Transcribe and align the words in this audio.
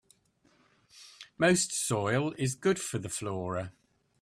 Moist 1.37 1.71
soil 1.71 2.33
is 2.39 2.55
good 2.55 2.81
for 2.81 2.97
the 2.97 3.07
flora. 3.07 3.71